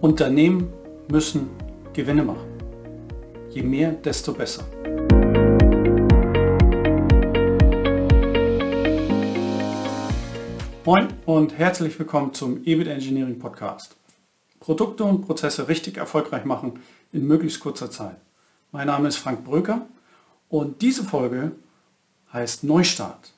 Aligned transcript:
Unternehmen 0.00 0.72
müssen 1.10 1.50
Gewinne 1.92 2.22
machen. 2.22 2.46
Je 3.50 3.62
mehr, 3.62 3.90
desto 3.90 4.32
besser. 4.32 4.64
Moin 10.84 11.08
und 11.26 11.58
herzlich 11.58 11.98
willkommen 11.98 12.32
zum 12.32 12.64
EBIT 12.64 12.86
Engineering 12.86 13.40
Podcast. 13.40 13.96
Produkte 14.60 15.02
und 15.02 15.26
Prozesse 15.26 15.66
richtig 15.66 15.96
erfolgreich 15.96 16.44
machen 16.44 16.78
in 17.12 17.26
möglichst 17.26 17.58
kurzer 17.58 17.90
Zeit. 17.90 18.16
Mein 18.70 18.86
Name 18.86 19.08
ist 19.08 19.16
Frank 19.16 19.44
Bröker 19.44 19.84
und 20.48 20.80
diese 20.80 21.02
Folge 21.02 21.50
heißt 22.32 22.62
Neustart. 22.62 23.32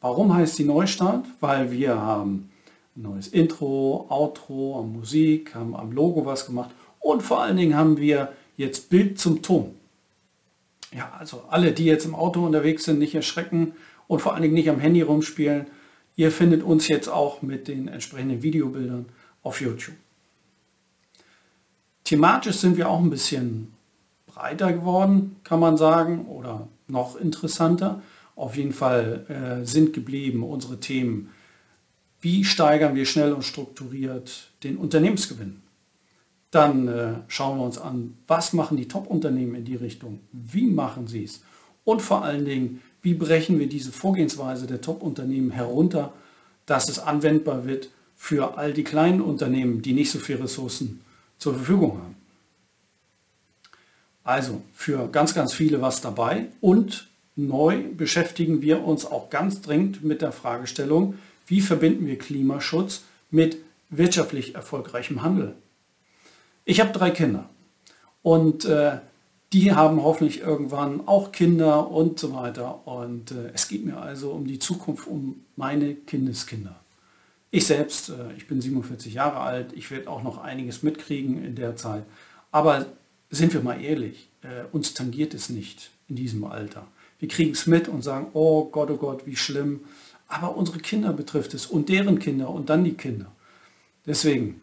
Warum 0.00 0.32
heißt 0.32 0.54
sie 0.54 0.64
Neustart? 0.64 1.26
Weil 1.40 1.72
wir 1.72 2.00
haben 2.00 2.50
ein 2.96 3.02
neues 3.02 3.28
Intro, 3.28 4.06
Outro, 4.08 4.78
am 4.78 4.92
Musik, 4.92 5.54
haben 5.54 5.74
am 5.74 5.92
Logo 5.92 6.24
was 6.24 6.46
gemacht 6.46 6.70
und 7.00 7.22
vor 7.22 7.42
allen 7.42 7.56
Dingen 7.56 7.76
haben 7.76 7.98
wir 7.98 8.32
jetzt 8.56 8.88
Bild 8.88 9.18
zum 9.18 9.42
Ton. 9.42 9.74
Ja, 10.92 11.12
also 11.18 11.42
alle, 11.50 11.72
die 11.72 11.84
jetzt 11.84 12.04
im 12.04 12.14
Auto 12.14 12.44
unterwegs 12.44 12.84
sind, 12.84 12.98
nicht 13.00 13.14
erschrecken 13.14 13.72
und 14.06 14.22
vor 14.22 14.32
allen 14.32 14.42
Dingen 14.42 14.54
nicht 14.54 14.70
am 14.70 14.78
Handy 14.78 15.02
rumspielen. 15.02 15.66
Ihr 16.16 16.30
findet 16.30 16.62
uns 16.62 16.86
jetzt 16.86 17.08
auch 17.08 17.42
mit 17.42 17.66
den 17.66 17.88
entsprechenden 17.88 18.42
Videobildern 18.42 19.06
auf 19.42 19.60
YouTube. 19.60 19.96
Thematisch 22.04 22.56
sind 22.56 22.76
wir 22.76 22.88
auch 22.88 23.00
ein 23.00 23.10
bisschen 23.10 23.72
breiter 24.26 24.72
geworden, 24.72 25.36
kann 25.42 25.58
man 25.58 25.76
sagen, 25.76 26.26
oder 26.26 26.68
noch 26.86 27.16
interessanter. 27.16 28.02
Auf 28.36 28.56
jeden 28.56 28.72
Fall 28.72 29.26
äh, 29.28 29.64
sind 29.64 29.92
geblieben 29.92 30.42
unsere 30.42 30.78
Themen 30.78 31.30
wie 32.24 32.42
steigern 32.42 32.94
wir 32.94 33.04
schnell 33.04 33.34
und 33.34 33.44
strukturiert 33.44 34.48
den 34.62 34.78
Unternehmensgewinn? 34.78 35.60
Dann 36.50 36.88
äh, 36.88 37.14
schauen 37.28 37.58
wir 37.58 37.64
uns 37.64 37.76
an, 37.76 38.16
was 38.26 38.54
machen 38.54 38.78
die 38.78 38.88
Top-Unternehmen 38.88 39.54
in 39.54 39.66
die 39.66 39.76
Richtung? 39.76 40.20
Wie 40.32 40.66
machen 40.66 41.06
sie 41.06 41.24
es? 41.24 41.42
Und 41.84 42.00
vor 42.00 42.24
allen 42.24 42.46
Dingen, 42.46 42.82
wie 43.02 43.12
brechen 43.12 43.58
wir 43.58 43.68
diese 43.68 43.92
Vorgehensweise 43.92 44.66
der 44.66 44.80
Top-Unternehmen 44.80 45.50
herunter, 45.50 46.14
dass 46.64 46.88
es 46.88 46.98
anwendbar 46.98 47.66
wird 47.66 47.90
für 48.16 48.56
all 48.56 48.72
die 48.72 48.84
kleinen 48.84 49.20
Unternehmen, 49.20 49.82
die 49.82 49.92
nicht 49.92 50.10
so 50.10 50.18
viele 50.18 50.44
Ressourcen 50.44 51.04
zur 51.36 51.52
Verfügung 51.52 51.98
haben. 51.98 52.16
Also 54.22 54.62
für 54.72 55.08
ganz, 55.08 55.34
ganz 55.34 55.52
viele 55.52 55.82
was 55.82 56.00
dabei 56.00 56.46
und 56.62 57.06
neu 57.36 57.82
beschäftigen 57.94 58.62
wir 58.62 58.82
uns 58.82 59.04
auch 59.04 59.28
ganz 59.28 59.60
dringend 59.60 60.02
mit 60.02 60.22
der 60.22 60.32
Fragestellung, 60.32 61.18
wie 61.46 61.60
verbinden 61.60 62.06
wir 62.06 62.18
Klimaschutz 62.18 63.02
mit 63.30 63.58
wirtschaftlich 63.90 64.54
erfolgreichem 64.54 65.22
Handel? 65.22 65.54
Ich 66.64 66.80
habe 66.80 66.92
drei 66.92 67.10
Kinder 67.10 67.48
und 68.22 68.64
äh, 68.64 68.98
die 69.52 69.72
haben 69.72 70.02
hoffentlich 70.02 70.40
irgendwann 70.40 71.06
auch 71.06 71.30
Kinder 71.30 71.88
und 71.90 72.18
so 72.18 72.34
weiter. 72.34 72.86
Und 72.88 73.30
äh, 73.30 73.52
es 73.54 73.68
geht 73.68 73.84
mir 73.84 73.98
also 73.98 74.32
um 74.32 74.46
die 74.46 74.58
Zukunft, 74.58 75.06
um 75.06 75.44
meine 75.54 75.94
Kindeskinder. 75.94 76.80
Ich 77.52 77.66
selbst, 77.66 78.08
äh, 78.08 78.32
ich 78.36 78.48
bin 78.48 78.60
47 78.60 79.14
Jahre 79.14 79.38
alt, 79.38 79.72
ich 79.74 79.92
werde 79.92 80.10
auch 80.10 80.24
noch 80.24 80.38
einiges 80.38 80.82
mitkriegen 80.82 81.44
in 81.44 81.54
der 81.54 81.76
Zeit. 81.76 82.02
Aber 82.50 82.86
sind 83.30 83.54
wir 83.54 83.60
mal 83.60 83.80
ehrlich, 83.80 84.28
äh, 84.42 84.64
uns 84.72 84.92
tangiert 84.92 85.34
es 85.34 85.50
nicht 85.50 85.90
in 86.08 86.16
diesem 86.16 86.44
Alter. 86.44 86.88
Wir 87.20 87.28
kriegen 87.28 87.52
es 87.52 87.68
mit 87.68 87.86
und 87.86 88.02
sagen, 88.02 88.26
oh 88.32 88.64
Gott, 88.64 88.90
oh 88.90 88.96
Gott, 88.96 89.24
wie 89.24 89.36
schlimm 89.36 89.80
aber 90.34 90.56
unsere 90.56 90.78
Kinder 90.78 91.12
betrifft 91.12 91.54
es 91.54 91.66
und 91.66 91.88
deren 91.88 92.18
Kinder 92.18 92.50
und 92.50 92.68
dann 92.68 92.82
die 92.82 92.94
Kinder. 92.94 93.26
Deswegen, 94.04 94.60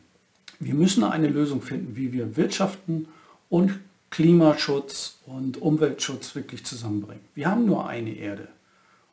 wir 0.59 0.73
müssen 0.73 1.05
eine 1.05 1.29
Lösung 1.29 1.61
finden, 1.61 1.95
wie 1.95 2.11
wir 2.11 2.35
Wirtschaften 2.35 3.07
und 3.49 3.79
Klimaschutz 4.09 5.19
und 5.25 5.61
Umweltschutz 5.61 6.35
wirklich 6.35 6.65
zusammenbringen. 6.65 7.23
Wir 7.35 7.49
haben 7.49 7.65
nur 7.65 7.87
eine 7.87 8.13
Erde 8.13 8.49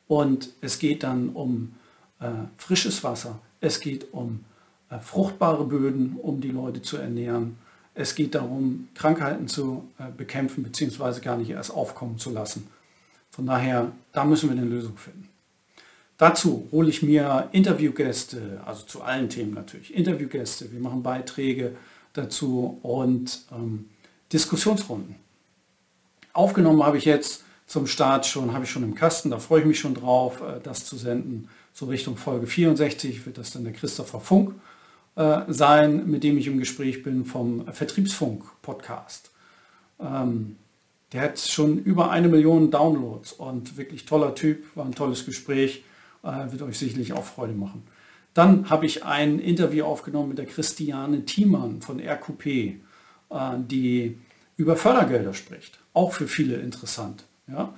und 0.09 0.51
es 0.61 0.81
geht 0.81 1.05
dann 1.05 1.29
um 1.29 1.77
äh, 2.19 2.27
frisches 2.57 3.05
Wasser, 3.05 3.39
es 3.61 3.79
geht 3.79 4.13
um 4.13 4.45
äh, 4.91 4.99
fruchtbare 4.99 5.65
Böden, 5.65 6.17
um 6.21 6.41
die 6.41 6.51
Leute 6.51 6.83
zu 6.83 6.97
ernähren. 6.97 7.57
Es 7.95 8.17
geht 8.17 8.35
darum, 8.35 8.89
Krankheiten 8.95 9.47
zu 9.47 9.89
äh, 9.99 10.11
bekämpfen 10.11 10.65
bzw. 10.65 11.21
gar 11.21 11.37
nicht 11.37 11.51
erst 11.51 11.71
aufkommen 11.71 12.19
zu 12.19 12.31
lassen. 12.31 12.67
Von 13.31 13.47
daher, 13.47 13.93
da 14.13 14.25
müssen 14.25 14.49
wir 14.51 14.57
eine 14.61 14.69
Lösung 14.69 14.97
finden. 14.97 15.29
Dazu 16.19 16.69
hole 16.73 16.91
ich 16.91 17.03
mir 17.03 17.49
Interviewgäste, 17.53 18.61
also 18.67 18.85
zu 18.85 19.03
allen 19.03 19.29
Themen 19.29 19.55
natürlich, 19.55 19.95
Interviewgäste, 19.95 20.73
wir 20.73 20.81
machen 20.81 21.05
Beiträge 21.05 21.77
dazu 22.13 22.81
und 22.83 23.43
ähm, 23.53 23.89
Diskussionsrunden. 24.33 25.15
Aufgenommen 26.33 26.83
habe 26.83 26.99
ich 26.99 27.05
jetzt 27.05 27.45
zum 27.67 27.87
Start 27.87 28.27
schon, 28.27 28.53
habe 28.53 28.65
ich 28.65 28.71
schon 28.71 28.83
im 28.83 28.97
Kasten, 28.97 29.31
da 29.31 29.39
freue 29.39 29.61
ich 29.61 29.67
mich 29.67 29.79
schon 29.79 29.95
drauf, 29.95 30.41
äh, 30.41 30.61
das 30.61 30.85
zu 30.87 30.97
senden. 30.97 31.49
So 31.73 31.87
Richtung 31.87 32.17
Folge 32.17 32.49
64 32.49 33.25
wird 33.25 33.39
das 33.39 33.53
dann 33.53 33.63
der 33.63 33.73
Christopher 33.73 34.19
Funk 34.19 34.55
äh, 35.15 35.43
sein, 35.47 36.11
mit 36.11 36.25
dem 36.25 36.37
ich 36.37 36.49
im 36.49 36.59
Gespräch 36.59 37.05
bin 37.05 37.27
vom 37.27 37.73
Vertriebsfunk-Podcast. 37.73 39.31
Ähm, 40.01 40.57
der 41.13 41.23
hat 41.23 41.39
schon 41.39 41.79
über 41.79 42.11
eine 42.11 42.29
Million 42.29 42.73
Downloads 42.73 43.35
und 43.35 43.77
wirklich 43.77 44.05
toller 44.05 44.35
Typ, 44.35 44.65
war 44.75 44.85
ein 44.85 44.97
tolles 44.97 45.25
Gespräch. 45.25 45.85
Äh, 46.23 46.51
wird 46.53 46.63
euch 46.63 46.79
sicherlich 46.79 47.13
auch 47.13 47.25
Freude 47.25 47.55
machen. 47.55 47.85
Dann 48.35 48.71
habe 48.71 48.87
ich 48.87 49.05
ein 49.05 49.39
Interview 49.39 49.85
aufgenommen 49.85 50.31
mit 50.31 50.39
der 50.39 50.47
Christiane 50.47 51.25
Thiemann 51.25 51.81
von 51.81 52.01
RQP, 52.01 52.47
äh, 52.47 52.75
die 53.59 54.19
über 54.57 54.77
Fördergelder 54.77 55.35
spricht. 55.35 55.79
Auch 55.93 56.13
für 56.13 56.29
viele 56.29 56.57
interessant. 56.57 57.25
Ja? 57.47 57.75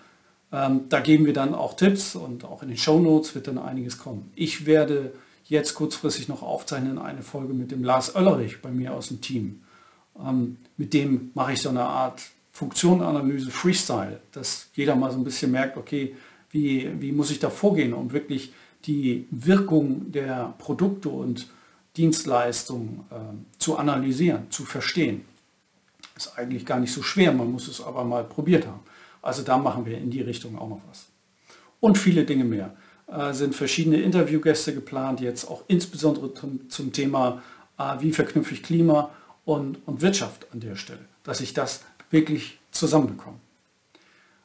Ähm, 0.52 0.88
da 0.88 1.00
geben 1.00 1.26
wir 1.26 1.32
dann 1.32 1.54
auch 1.54 1.74
Tipps 1.74 2.14
und 2.16 2.44
auch 2.44 2.62
in 2.62 2.68
den 2.68 2.76
Show 2.76 2.98
Notes 2.98 3.34
wird 3.34 3.46
dann 3.46 3.58
einiges 3.58 3.98
kommen. 3.98 4.32
Ich 4.34 4.66
werde 4.66 5.12
jetzt 5.44 5.74
kurzfristig 5.74 6.28
noch 6.28 6.42
aufzeichnen 6.42 6.98
eine 6.98 7.22
Folge 7.22 7.54
mit 7.54 7.70
dem 7.70 7.84
Lars 7.84 8.14
Oellerich 8.14 8.60
bei 8.62 8.70
mir 8.70 8.94
aus 8.94 9.08
dem 9.08 9.20
Team. 9.20 9.62
Ähm, 10.18 10.56
mit 10.76 10.94
dem 10.94 11.30
mache 11.34 11.52
ich 11.52 11.62
so 11.62 11.68
eine 11.68 11.84
Art 11.84 12.22
Funktionanalyse 12.52 13.50
Freestyle, 13.50 14.20
dass 14.32 14.68
jeder 14.74 14.96
mal 14.96 15.10
so 15.10 15.18
ein 15.18 15.24
bisschen 15.24 15.50
merkt, 15.50 15.76
okay, 15.76 16.14
wie, 16.50 16.90
wie 17.00 17.12
muss 17.12 17.30
ich 17.30 17.38
da 17.38 17.50
vorgehen, 17.50 17.94
um 17.94 18.12
wirklich 18.12 18.52
die 18.86 19.26
Wirkung 19.30 20.10
der 20.12 20.54
Produkte 20.58 21.08
und 21.08 21.48
Dienstleistungen 21.96 23.04
äh, 23.10 23.58
zu 23.58 23.76
analysieren, 23.76 24.50
zu 24.50 24.64
verstehen. 24.64 25.24
Ist 26.16 26.38
eigentlich 26.38 26.64
gar 26.64 26.80
nicht 26.80 26.92
so 26.92 27.02
schwer, 27.02 27.32
man 27.32 27.50
muss 27.50 27.68
es 27.68 27.80
aber 27.80 28.04
mal 28.04 28.24
probiert 28.24 28.66
haben. 28.66 28.80
Also 29.22 29.42
da 29.42 29.58
machen 29.58 29.86
wir 29.86 29.98
in 29.98 30.10
die 30.10 30.22
Richtung 30.22 30.58
auch 30.58 30.68
noch 30.68 30.80
was. 30.88 31.06
Und 31.80 31.98
viele 31.98 32.24
Dinge 32.24 32.44
mehr. 32.44 32.74
Äh, 33.06 33.32
sind 33.32 33.54
verschiedene 33.54 34.00
Interviewgäste 34.00 34.72
geplant, 34.72 35.20
jetzt 35.20 35.44
auch 35.50 35.64
insbesondere 35.66 36.32
zum, 36.32 36.70
zum 36.70 36.92
Thema, 36.92 37.42
äh, 37.76 37.96
wie 37.98 38.12
verknüpfe 38.12 38.54
ich 38.54 38.62
Klima 38.62 39.10
und, 39.44 39.78
und 39.86 40.00
Wirtschaft 40.00 40.46
an 40.52 40.60
der 40.60 40.76
Stelle, 40.76 41.00
dass 41.24 41.40
ich 41.40 41.52
das 41.52 41.82
wirklich 42.10 42.60
zusammenbekomme. 42.70 43.38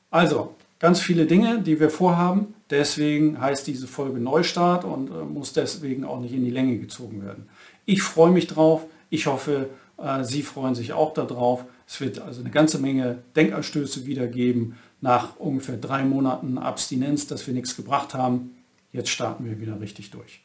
Also, 0.09 0.55
ganz 0.79 0.99
viele 0.99 1.25
Dinge, 1.25 1.61
die 1.61 1.79
wir 1.79 1.89
vorhaben. 1.89 2.53
Deswegen 2.69 3.39
heißt 3.39 3.67
diese 3.67 3.87
Folge 3.87 4.19
Neustart 4.19 4.83
und 4.85 5.09
äh, 5.09 5.23
muss 5.23 5.53
deswegen 5.53 6.03
auch 6.03 6.19
nicht 6.19 6.33
in 6.33 6.43
die 6.43 6.51
Länge 6.51 6.77
gezogen 6.77 7.23
werden. 7.23 7.47
Ich 7.85 8.01
freue 8.01 8.31
mich 8.31 8.47
drauf. 8.47 8.85
Ich 9.09 9.27
hoffe, 9.27 9.69
äh, 9.97 10.23
Sie 10.23 10.41
freuen 10.41 10.75
sich 10.75 10.93
auch 10.93 11.13
darauf. 11.13 11.65
Es 11.87 12.01
wird 12.01 12.19
also 12.19 12.41
eine 12.41 12.49
ganze 12.49 12.79
Menge 12.79 13.19
Denkanstöße 13.35 14.05
wiedergeben 14.05 14.75
nach 15.01 15.37
ungefähr 15.37 15.77
drei 15.77 16.03
Monaten 16.03 16.57
Abstinenz, 16.57 17.27
dass 17.27 17.45
wir 17.45 17.53
nichts 17.53 17.75
gebracht 17.75 18.13
haben. 18.13 18.55
Jetzt 18.91 19.09
starten 19.09 19.45
wir 19.45 19.59
wieder 19.59 19.79
richtig 19.79 20.09
durch. 20.09 20.41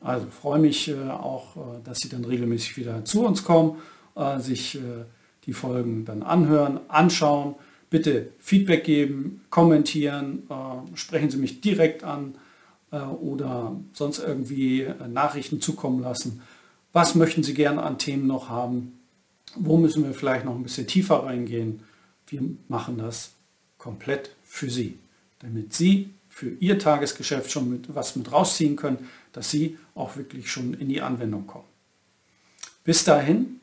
Also 0.00 0.26
freue 0.28 0.58
mich 0.58 0.88
äh, 0.88 1.10
auch, 1.10 1.56
äh, 1.56 1.60
dass 1.84 1.98
Sie 1.98 2.08
dann 2.08 2.24
regelmäßig 2.24 2.76
wieder 2.76 3.04
zu 3.04 3.24
uns 3.24 3.44
kommen, 3.44 3.76
äh, 4.16 4.38
sich 4.40 4.78
die 5.46 5.52
Folgen 5.52 6.04
dann 6.04 6.22
anhören, 6.22 6.80
anschauen 6.88 7.54
bitte 7.90 8.28
Feedback 8.38 8.84
geben, 8.84 9.42
kommentieren, 9.50 10.44
äh, 10.48 10.96
sprechen 10.96 11.30
Sie 11.30 11.36
mich 11.36 11.60
direkt 11.60 12.04
an 12.04 12.36
äh, 12.92 13.00
oder 13.00 13.76
sonst 13.92 14.20
irgendwie 14.20 14.82
äh, 14.82 15.08
Nachrichten 15.08 15.60
zukommen 15.60 16.00
lassen. 16.00 16.40
Was 16.92 17.14
möchten 17.16 17.42
Sie 17.42 17.54
gerne 17.54 17.82
an 17.82 17.98
Themen 17.98 18.26
noch 18.26 18.48
haben? 18.48 18.98
Wo 19.56 19.76
müssen 19.76 20.04
wir 20.04 20.14
vielleicht 20.14 20.44
noch 20.44 20.54
ein 20.54 20.62
bisschen 20.62 20.86
tiefer 20.86 21.24
reingehen? 21.24 21.80
Wir 22.28 22.42
machen 22.68 22.98
das 22.98 23.32
komplett 23.76 24.30
für 24.44 24.70
Sie, 24.70 24.96
damit 25.40 25.74
Sie 25.74 26.10
für 26.28 26.50
Ihr 26.60 26.78
Tagesgeschäft 26.78 27.50
schon 27.50 27.68
mit, 27.68 27.92
was 27.94 28.14
mit 28.14 28.30
rausziehen 28.30 28.76
können, 28.76 29.08
dass 29.32 29.50
Sie 29.50 29.76
auch 29.96 30.16
wirklich 30.16 30.50
schon 30.50 30.74
in 30.74 30.88
die 30.88 31.02
Anwendung 31.02 31.46
kommen. 31.48 31.64
Bis 32.84 33.02
dahin 33.02 33.60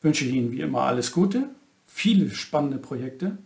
wünsche 0.00 0.24
ich 0.24 0.32
Ihnen 0.32 0.50
wie 0.50 0.60
immer 0.60 0.82
alles 0.82 1.12
Gute 1.12 1.50
viele 1.84 2.30
spannende 2.30 2.78
Projekte. 2.78 3.38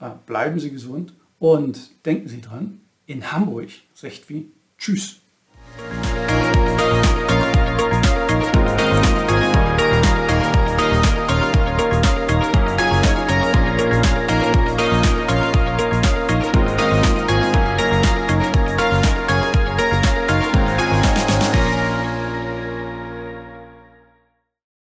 Äh, 0.00 0.10
bleiben 0.26 0.58
Sie 0.60 0.70
gesund 0.70 1.14
und 1.38 1.90
denken 2.06 2.28
Sie 2.28 2.40
dran, 2.40 2.80
in 3.06 3.32
Hamburg, 3.32 3.68
recht 4.02 4.28
wie, 4.28 4.50
tschüss. 4.78 5.20